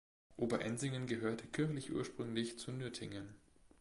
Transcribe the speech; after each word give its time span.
Oberensingen 0.35 1.05
gehörte 1.05 1.45
kirchlich 1.45 1.93
ursprünglich 1.93 2.57
zu 2.57 2.71
Nürtingen. 2.71 3.35